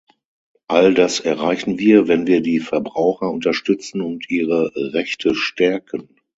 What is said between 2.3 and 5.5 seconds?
die Verbraucher unterstützen und ihre Rechte